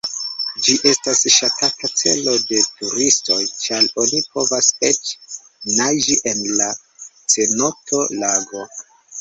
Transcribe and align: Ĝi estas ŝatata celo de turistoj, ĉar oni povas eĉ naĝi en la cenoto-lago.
Ĝi 0.67 0.75
estas 0.91 1.19
ŝatata 1.33 1.89
celo 2.01 2.33
de 2.51 2.61
turistoj, 2.79 3.37
ĉar 3.65 3.91
oni 4.05 4.23
povas 4.37 4.71
eĉ 4.89 5.13
naĝi 5.77 6.19
en 6.33 6.43
la 6.63 6.73
cenoto-lago. 7.37 8.69